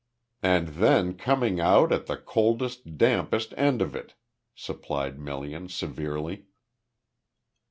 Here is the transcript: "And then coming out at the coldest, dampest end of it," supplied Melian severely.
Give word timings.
"And 0.41 0.69
then 0.69 1.13
coming 1.15 1.59
out 1.59 1.91
at 1.91 2.07
the 2.07 2.17
coldest, 2.17 2.97
dampest 2.97 3.53
end 3.55 3.83
of 3.83 3.95
it," 3.95 4.15
supplied 4.55 5.19
Melian 5.19 5.69
severely. 5.69 6.47